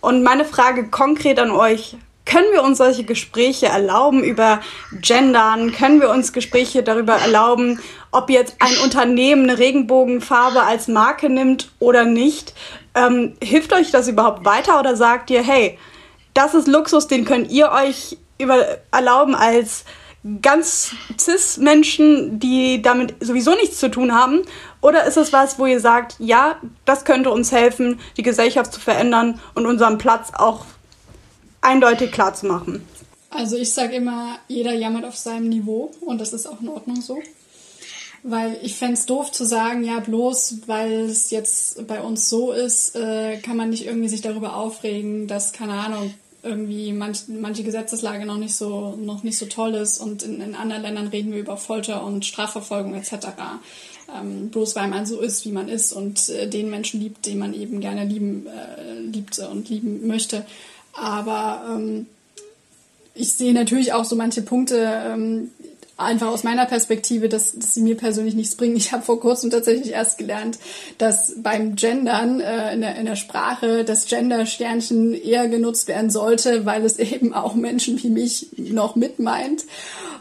[0.00, 4.60] Und meine Frage konkret an euch, können wir uns solche Gespräche erlauben über
[4.92, 5.72] Gendern?
[5.72, 7.80] Können wir uns Gespräche darüber erlauben,
[8.12, 12.54] ob jetzt ein Unternehmen eine Regenbogenfarbe als Marke nimmt oder nicht?
[12.94, 15.78] Ähm, hilft euch das überhaupt weiter oder sagt ihr, hey,
[16.34, 19.84] das ist Luxus, den könnt ihr euch über erlauben als
[20.42, 24.42] ganz cis-Menschen, die damit sowieso nichts zu tun haben?
[24.80, 28.80] Oder ist es was, wo ihr sagt, ja, das könnte uns helfen, die Gesellschaft zu
[28.80, 30.64] verändern und unseren Platz auch
[31.60, 32.86] eindeutig klar zu machen?
[33.30, 37.00] Also ich sage immer, jeder jammert auf seinem Niveau und das ist auch in Ordnung
[37.00, 37.18] so.
[38.22, 42.52] Weil ich fände es doof zu sagen, ja, bloß weil es jetzt bei uns so
[42.52, 47.62] ist, äh, kann man nicht irgendwie sich darüber aufregen, dass, keine Ahnung, irgendwie manch, manche
[47.62, 51.32] Gesetzeslage noch nicht so noch nicht so toll ist und in, in anderen Ländern reden
[51.32, 53.12] wir über Folter und Strafverfolgung etc.
[54.18, 57.38] Ähm, bloß weil man so ist, wie man ist und äh, den Menschen liebt, den
[57.38, 60.46] man eben gerne lieben äh, liebt und lieben möchte.
[60.92, 62.06] Aber ähm,
[63.14, 65.50] ich sehe natürlich auch so manche Punkte, ähm,
[66.00, 68.76] einfach aus meiner Perspektive, dass, dass sie mir persönlich nichts bringen.
[68.76, 70.58] Ich habe vor kurzem tatsächlich erst gelernt,
[70.98, 76.66] dass beim Gendern äh, in, der, in der Sprache das Gender-Sternchen eher genutzt werden sollte,
[76.66, 79.64] weil es eben auch Menschen wie mich noch mit meint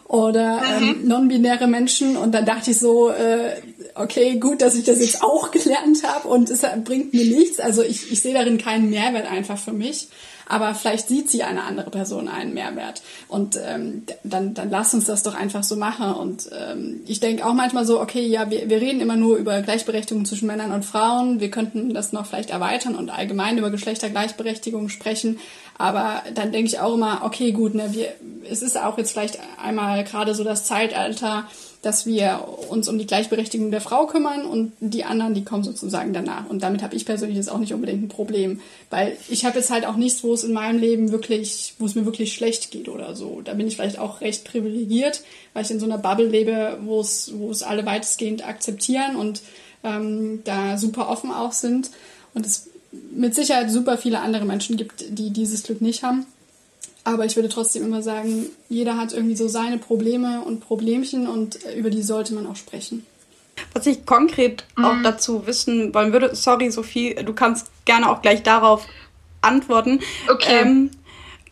[0.08, 2.18] oder ähm, non-binäre Menschen.
[2.18, 3.56] Und dann dachte ich so, äh,
[3.96, 7.60] okay, gut, dass ich das jetzt auch gelernt habe und es bringt mir nichts.
[7.60, 10.08] Also ich, ich sehe darin keinen Mehrwert einfach für mich
[10.50, 13.04] aber vielleicht sieht sie eine andere Person einen Mehrwert.
[13.28, 16.12] Und ähm, dann, dann lass uns das doch einfach so machen.
[16.12, 19.62] Und ähm, ich denke auch manchmal so, okay, ja, wir, wir reden immer nur über
[19.62, 21.40] Gleichberechtigung zwischen Männern und Frauen.
[21.40, 25.40] Wir könnten das noch vielleicht erweitern und allgemein über Geschlechtergleichberechtigung sprechen.
[25.78, 28.12] Aber dann denke ich auch immer, okay, gut, ne, wir,
[28.50, 31.46] es ist auch jetzt vielleicht einmal gerade so das Zeitalter,
[31.82, 36.12] dass wir uns um die Gleichberechtigung der Frau kümmern und die anderen, die kommen sozusagen
[36.12, 36.50] danach.
[36.50, 39.72] Und damit habe ich persönlich jetzt auch nicht unbedingt ein Problem, weil ich habe jetzt
[39.72, 42.89] halt auch nichts, wo es in meinem Leben wirklich, wo es mir wirklich schlecht geht
[42.89, 43.42] oder so.
[43.42, 47.00] Da bin ich vielleicht auch recht privilegiert, weil ich in so einer Bubble lebe, wo
[47.00, 49.42] es, wo es alle weitestgehend akzeptieren und
[49.86, 51.92] ähm, da super offen auch sind
[52.34, 52.70] und es
[53.12, 56.26] mit Sicherheit super viele andere Menschen gibt, die dieses Glück nicht haben.
[57.04, 61.64] Aber ich würde trotzdem immer sagen, jeder hat irgendwie so seine Probleme und Problemchen und
[61.66, 63.06] äh, über die sollte man auch sprechen.
[63.74, 64.86] Was ich konkret mhm.
[64.86, 68.86] auch dazu wissen wollen würde, sorry Sophie, du kannst gerne auch gleich darauf
[69.42, 70.00] antworten.
[70.30, 70.62] Okay.
[70.62, 70.92] Ähm,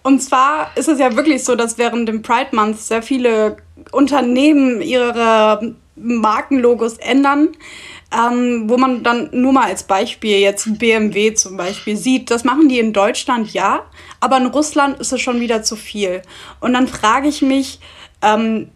[0.04, 3.58] und zwar ist es ja wirklich so, dass während dem Pride Month sehr viele
[3.92, 7.50] Unternehmen ihre Markenlogos ändern
[8.12, 12.70] ähm, wo man dann nur mal als Beispiel jetzt BMW zum Beispiel sieht, das machen
[12.70, 13.86] die in Deutschland ja,
[14.20, 16.22] aber in Russland ist es schon wieder zu viel.
[16.60, 17.80] Und dann frage ich mich,
[18.22, 18.70] ähm,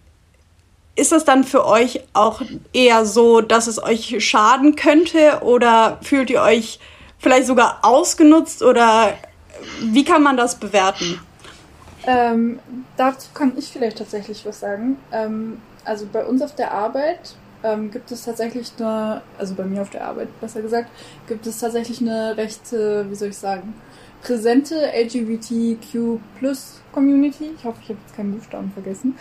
[0.95, 2.41] ist es dann für euch auch
[2.73, 6.79] eher so, dass es euch schaden könnte oder fühlt ihr euch
[7.17, 9.13] vielleicht sogar ausgenutzt oder
[9.81, 11.19] wie kann man das bewerten?
[12.05, 12.59] Ähm,
[12.97, 14.97] dazu kann ich vielleicht tatsächlich was sagen.
[15.11, 19.81] Ähm, also bei uns auf der Arbeit ähm, gibt es tatsächlich eine, also bei mir
[19.81, 20.89] auf der Arbeit besser gesagt,
[21.27, 23.73] gibt es tatsächlich eine recht, wie soll ich sagen,
[24.21, 27.51] präsente LGBTQ Plus Community.
[27.55, 29.15] Ich hoffe, ich habe jetzt keinen Buchstaben vergessen.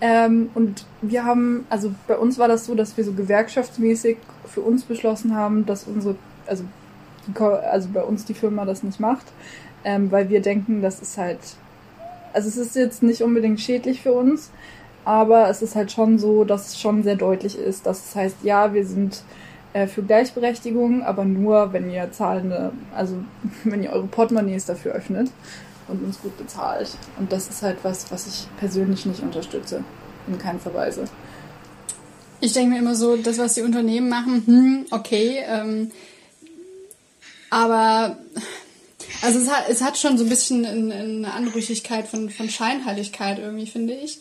[0.00, 4.60] Ähm, und wir haben, also bei uns war das so, dass wir so gewerkschaftsmäßig für
[4.60, 6.64] uns beschlossen haben, dass unsere, also,
[7.26, 9.26] die, also bei uns die Firma das nicht macht,
[9.84, 11.38] ähm, weil wir denken, das ist halt,
[12.32, 14.50] also es ist jetzt nicht unbedingt schädlich für uns,
[15.04, 18.36] aber es ist halt schon so, dass es schon sehr deutlich ist, dass es heißt,
[18.42, 19.22] ja, wir sind
[19.72, 23.16] äh, für Gleichberechtigung, aber nur, wenn ihr zahlende, also
[23.64, 25.30] wenn ihr eure Portemonnaies dafür öffnet
[25.88, 26.90] und uns gut bezahlt.
[27.18, 29.82] Und das ist halt was, was ich persönlich nicht unterstütze,
[30.28, 31.04] in keinster Weise.
[32.40, 35.90] Ich denke mir immer so, das, was die Unternehmen machen, hm, okay, ähm,
[37.50, 38.16] aber
[39.22, 43.66] also es hat, es hat schon so ein bisschen eine Anrüchigkeit von, von Scheinheiligkeit irgendwie,
[43.66, 44.20] finde ich.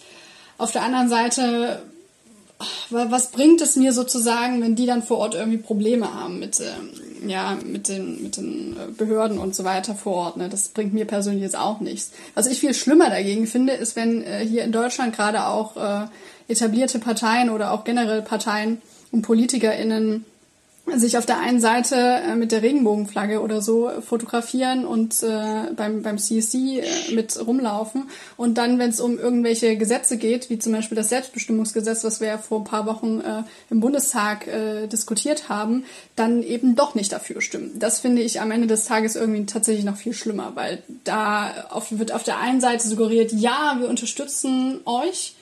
[0.62, 1.82] Auf der anderen Seite,
[2.91, 7.28] was bringt es mir sozusagen, wenn die dann vor Ort irgendwie Probleme haben mit, ähm,
[7.28, 10.38] ja, mit den, mit den äh, Behörden und so weiter vor Ort.
[10.38, 10.50] Ne?
[10.50, 12.12] Das bringt mir persönlich jetzt auch nichts.
[12.36, 16.06] Was ich viel schlimmer dagegen finde, ist, wenn äh, hier in Deutschland gerade auch äh,
[16.47, 20.26] etablierte Parteien oder auch generell Parteien und PolitikerInnen
[20.96, 26.02] sich auf der einen Seite äh, mit der Regenbogenflagge oder so fotografieren und äh, beim,
[26.02, 30.74] beim CSC äh, mit rumlaufen und dann, wenn es um irgendwelche Gesetze geht, wie zum
[30.74, 35.50] Beispiel das Selbstbestimmungsgesetz, was wir ja vor ein paar Wochen äh, im Bundestag äh, diskutiert
[35.50, 37.72] haben, dann eben doch nicht dafür stimmen.
[37.80, 41.98] Das finde ich am Ende des Tages irgendwie tatsächlich noch viel schlimmer, weil da auf,
[41.98, 45.36] wird auf der einen Seite suggeriert, ja, wir unterstützen euch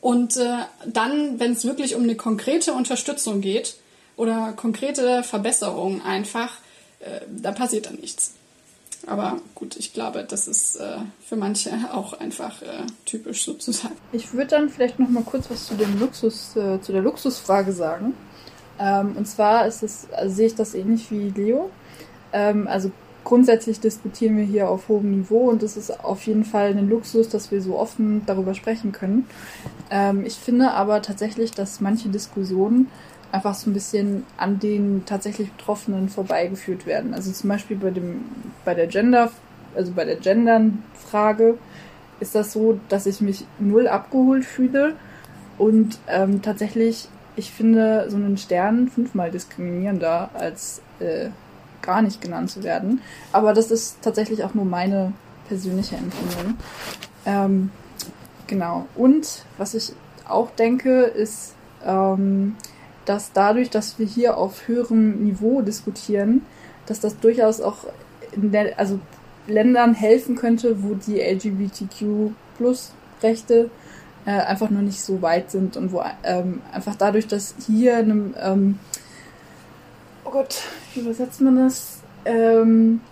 [0.00, 3.76] und äh, dann, wenn es wirklich um eine konkrete Unterstützung geht,
[4.16, 6.58] oder konkrete Verbesserungen einfach,
[7.00, 8.34] äh, da passiert dann nichts.
[9.06, 10.96] Aber gut, ich glaube, das ist äh,
[11.26, 13.96] für manche auch einfach äh, typisch sozusagen.
[14.12, 18.14] Ich würde dann vielleicht noch mal kurz was zu dem Luxus, zu der Luxusfrage sagen.
[18.78, 21.70] Ähm, und zwar ist es, also sehe ich das ähnlich wie Leo.
[22.32, 22.90] Ähm, also
[23.22, 27.28] grundsätzlich diskutieren wir hier auf hohem Niveau und es ist auf jeden Fall ein Luxus,
[27.28, 29.26] dass wir so offen darüber sprechen können.
[29.90, 32.88] Ähm, ich finde aber tatsächlich, dass manche Diskussionen
[33.34, 37.14] einfach so ein bisschen an den tatsächlich Betroffenen vorbeigeführt werden.
[37.14, 38.24] Also zum Beispiel bei dem,
[38.64, 39.30] bei der Gender,
[39.74, 41.58] also bei der Gendern-Frage
[42.20, 44.94] ist das so, dass ich mich null abgeholt fühle
[45.58, 51.30] und ähm, tatsächlich, ich finde so einen Stern fünfmal diskriminierender als äh,
[51.82, 53.00] gar nicht genannt zu werden.
[53.32, 55.12] Aber das ist tatsächlich auch nur meine
[55.48, 56.54] persönliche Empfindung.
[57.26, 57.70] Ähm,
[58.46, 58.86] genau.
[58.94, 59.92] Und was ich
[60.28, 62.54] auch denke, ist, ähm,
[63.04, 66.42] dass dadurch, dass wir hier auf höherem Niveau diskutieren,
[66.86, 67.78] dass das durchaus auch
[68.32, 69.00] in der, also
[69.46, 73.68] Ländern helfen könnte, wo die LGBTQ-Plus-Rechte
[74.26, 78.32] äh, einfach noch nicht so weit sind und wo ähm, einfach dadurch, dass hier einem,
[78.40, 78.78] ähm,
[80.24, 80.62] oh Gott,
[80.94, 81.98] wie übersetzt man das?
[82.24, 83.02] Ähm,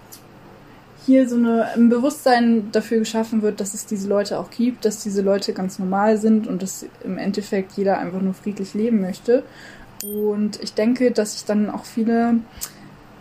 [1.05, 5.03] hier so eine, ein Bewusstsein dafür geschaffen wird, dass es diese Leute auch gibt, dass
[5.03, 9.43] diese Leute ganz normal sind und dass im Endeffekt jeder einfach nur friedlich leben möchte.
[10.03, 12.37] Und ich denke, dass ich dann auch viele,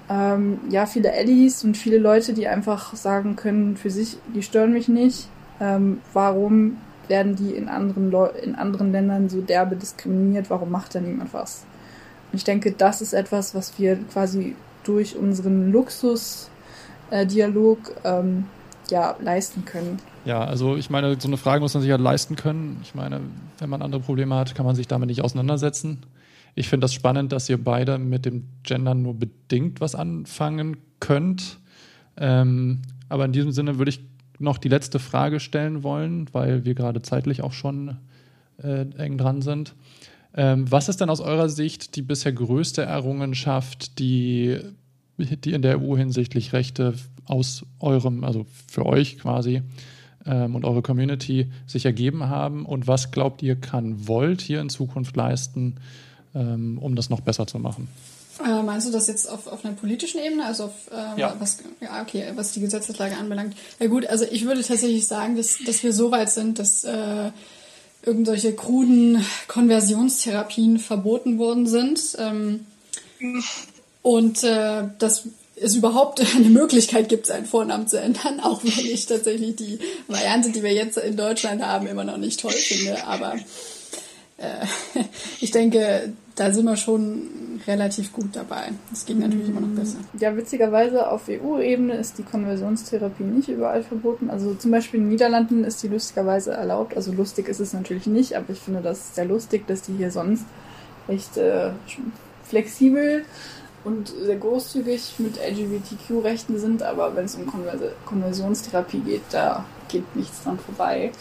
[0.10, 4.74] ähm, ja, viele Eddies und viele Leute, die einfach sagen können für sich, die stören
[4.74, 5.28] mich nicht.
[5.60, 10.50] Ähm, warum werden die in anderen, in anderen Ländern so derbe diskriminiert?
[10.50, 11.66] Warum macht da niemand was?
[12.32, 18.46] Und ich denke, das ist etwas, was wir quasi durch unseren Luxus-Dialog äh, ähm,
[18.90, 20.00] ja, leisten können.
[20.26, 22.80] Ja, also ich meine, so eine Frage muss man sich halt leisten können.
[22.84, 23.22] Ich meine,
[23.60, 26.00] wenn man andere Probleme hat, kann man sich damit nicht auseinandersetzen.
[26.56, 31.60] Ich finde das spannend, dass ihr beide mit dem Gendern nur bedingt was anfangen könnt.
[32.18, 34.02] Ähm, aber in diesem Sinne würde ich
[34.40, 37.98] noch die letzte Frage stellen wollen, weil wir gerade zeitlich auch schon
[38.62, 39.76] äh, eng dran sind.
[40.34, 44.60] Ähm, was ist denn aus eurer Sicht die bisher größte Errungenschaft, die,
[45.18, 46.94] die in der EU hinsichtlich Rechte
[47.26, 49.62] aus eurem, also für euch quasi
[50.26, 52.66] ähm, und eure Community sich ergeben haben?
[52.66, 55.76] Und was glaubt ihr, kann Volt hier in Zukunft leisten,
[56.36, 57.88] ähm, um das noch besser zu machen.
[58.44, 61.36] Äh, meinst du das jetzt auf, auf einer politischen Ebene, also auf äh, ja.
[61.38, 63.56] was ja okay, was die Gesetzeslage anbelangt?
[63.80, 67.32] Ja gut, also ich würde tatsächlich sagen, dass, dass wir so weit sind, dass äh,
[68.04, 72.18] irgendwelche kruden Konversionstherapien verboten worden sind.
[72.18, 72.66] Ähm,
[74.02, 75.24] und äh, dass
[75.56, 80.52] es überhaupt eine Möglichkeit gibt, seinen Vornamen zu ändern, auch wenn ich tatsächlich die Variante,
[80.52, 83.06] die wir jetzt in Deutschland haben, immer noch nicht toll finde.
[83.06, 83.36] Aber
[84.42, 84.66] äh,
[85.40, 87.22] ich denke, da sind wir schon
[87.68, 88.72] relativ gut dabei.
[88.92, 89.98] Es geht natürlich immer noch besser.
[90.20, 94.30] Ja, witzigerweise auf EU-Ebene ist die Konversionstherapie nicht überall verboten.
[94.30, 96.96] Also zum Beispiel in den Niederlanden ist die lustigerweise erlaubt.
[96.96, 100.12] Also lustig ist es natürlich nicht, aber ich finde das sehr lustig, dass die hier
[100.12, 100.46] sonst
[101.08, 101.72] echt äh,
[102.44, 103.26] flexibel
[103.84, 107.74] und sehr großzügig mit LGBTQ-Rechten sind, aber wenn es um Konver
[108.06, 111.12] Konversionstherapie geht, da geht nichts dran vorbei.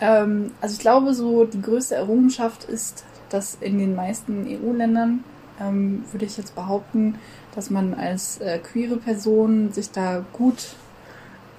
[0.00, 5.24] Ähm, also ich glaube, so die größte Errungenschaft ist, dass in den meisten EU-Ländern,
[5.60, 7.16] ähm, würde ich jetzt behaupten,
[7.54, 10.74] dass man als äh, queere Person sich da gut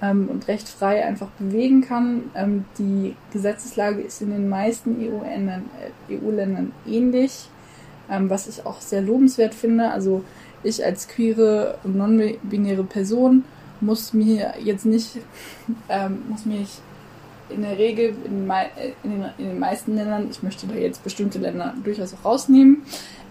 [0.02, 2.30] ähm, und recht frei einfach bewegen kann.
[2.34, 5.70] Ähm, die Gesetzeslage ist in den meisten EU-Ländern
[6.08, 7.48] äh, EU ähnlich,
[8.10, 9.90] ähm, was ich auch sehr lobenswert finde.
[9.90, 10.24] Also
[10.64, 13.44] ich als queere und non-binäre Person
[13.80, 15.18] muss mir jetzt nicht,
[15.88, 16.80] ähm, muss mich
[17.48, 18.50] in der Regel in,
[19.02, 22.82] in, den, in, den, meisten Ländern, ich möchte da jetzt bestimmte Länder durchaus auch rausnehmen,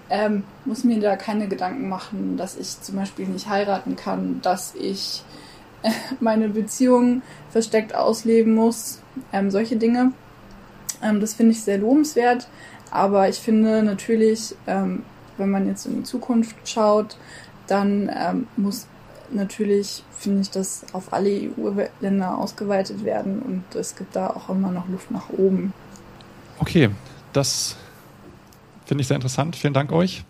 [0.09, 4.75] ähm, muss mir da keine Gedanken machen, dass ich zum Beispiel nicht heiraten kann, dass
[4.75, 5.23] ich
[5.83, 9.01] äh, meine Beziehung versteckt ausleben muss,
[9.31, 10.11] ähm, solche Dinge.
[11.01, 12.47] Ähm, das finde ich sehr lobenswert,
[12.91, 15.03] aber ich finde natürlich, ähm,
[15.37, 17.17] wenn man jetzt in die Zukunft schaut,
[17.67, 18.87] dann ähm, muss
[19.33, 24.71] natürlich, finde ich, das auf alle EU-Länder ausgeweitet werden und es gibt da auch immer
[24.71, 25.73] noch Luft nach oben.
[26.59, 26.89] Okay,
[27.33, 27.75] das
[28.85, 29.55] finde ich sehr interessant.
[29.55, 30.23] Vielen Dank euch.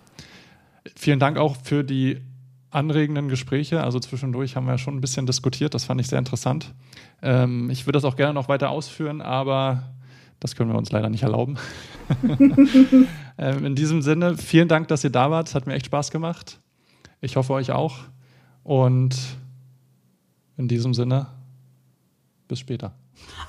[0.96, 2.22] Vielen Dank auch für die
[2.72, 3.84] anregenden Gespräche.
[3.84, 5.74] Also zwischendurch haben wir schon ein bisschen diskutiert.
[5.74, 6.74] Das fand ich sehr interessant.
[7.22, 9.84] Ähm, ich würde das auch gerne noch weiter ausführen, aber
[10.40, 11.58] das können wir uns leider nicht erlauben.
[13.38, 15.50] ähm, in diesem Sinne, vielen Dank, dass ihr da wart.
[15.50, 16.60] Es hat mir echt Spaß gemacht.
[17.20, 18.00] Ich hoffe euch auch.
[18.64, 19.16] Und
[20.58, 21.28] in diesem Sinne,
[22.48, 22.94] bis später.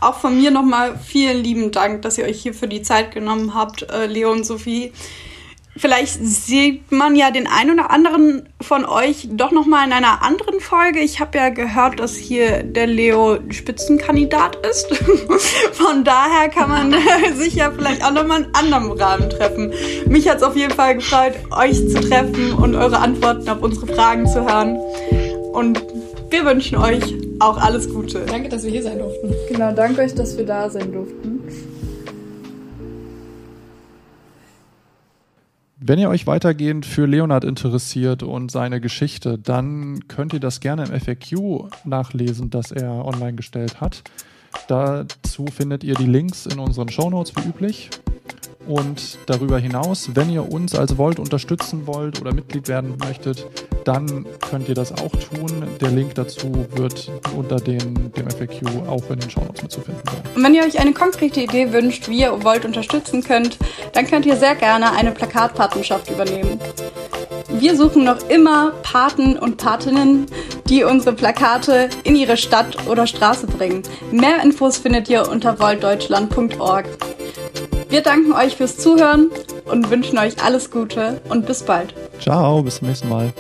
[0.00, 3.54] Auch von mir nochmal vielen lieben Dank, dass ihr euch hier für die Zeit genommen
[3.54, 4.92] habt, äh, Leo und Sophie.
[5.74, 10.22] Vielleicht sieht man ja den einen oder anderen von euch doch noch mal in einer
[10.22, 11.00] anderen Folge.
[11.00, 14.94] Ich habe ja gehört, dass hier der Leo Spitzenkandidat ist.
[15.72, 16.94] Von daher kann man
[17.36, 19.72] sich ja vielleicht auch noch mal in anderem Rahmen treffen.
[20.06, 23.86] Mich hat es auf jeden Fall gefreut, euch zu treffen und eure Antworten auf unsere
[23.86, 24.76] Fragen zu hören.
[25.52, 25.82] Und
[26.28, 28.26] wir wünschen euch auch alles Gute.
[28.26, 29.34] Danke, dass wir hier sein durften.
[29.50, 31.41] Genau, danke euch, dass wir da sein durften.
[35.84, 40.84] Wenn ihr euch weitergehend für Leonard interessiert und seine Geschichte, dann könnt ihr das gerne
[40.84, 44.04] im FAQ nachlesen, das er online gestellt hat.
[44.68, 47.90] Dazu findet ihr die Links in unseren Shownotes wie üblich.
[48.66, 53.46] Und darüber hinaus, wenn ihr uns als Volt unterstützen wollt oder Mitglied werden möchtet,
[53.84, 55.64] dann könnt ihr das auch tun.
[55.80, 60.22] Der Link dazu wird unter den, dem FAQ auch in den Shownotes mitzufinden sein.
[60.34, 63.58] Und wenn ihr euch eine konkrete Idee wünscht, wie ihr Volt unterstützen könnt,
[63.92, 66.60] dann könnt ihr sehr gerne eine Plakatpatenschaft übernehmen.
[67.48, 70.26] Wir suchen noch immer Paten und Patinnen,
[70.68, 73.82] die unsere Plakate in ihre Stadt oder Straße bringen.
[74.10, 76.86] Mehr Infos findet ihr unter voltdeutschland.org.
[77.92, 79.30] Wir danken euch fürs Zuhören
[79.66, 81.92] und wünschen euch alles Gute und bis bald.
[82.18, 83.34] Ciao, bis zum nächsten Mal.